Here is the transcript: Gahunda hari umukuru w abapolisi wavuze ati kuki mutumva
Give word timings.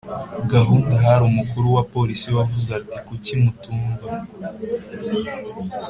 Gahunda 0.53 0.93
hari 1.05 1.23
umukuru 1.25 1.65
w 1.67 1.71
abapolisi 1.75 2.27
wavuze 2.37 2.69
ati 2.79 2.97
kuki 3.05 3.31
mutumva 3.41 4.09